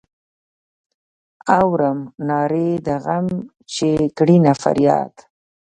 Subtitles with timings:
[1.57, 3.25] اورم نارې د غم
[3.73, 5.13] چې کړینه فریاد.